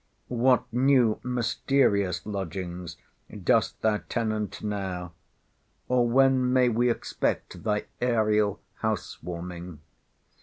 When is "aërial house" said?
8.01-9.21